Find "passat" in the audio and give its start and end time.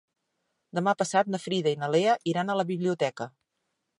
1.01-1.29